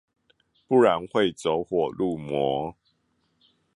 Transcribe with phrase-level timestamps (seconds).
[0.65, 2.75] 不然會走火入魔